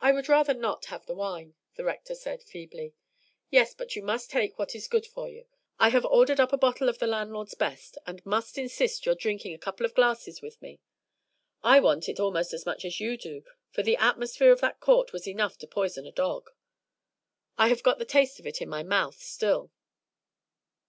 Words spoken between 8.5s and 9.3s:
insist upon your